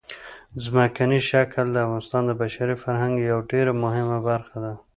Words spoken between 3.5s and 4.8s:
ډېره مهمه برخه ده.